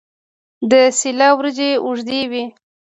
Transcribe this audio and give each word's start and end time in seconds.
د 0.71 0.73
سیله 0.99 1.27
وریجې 1.37 1.71
اوږدې 1.83 2.21
وي. 2.31 2.43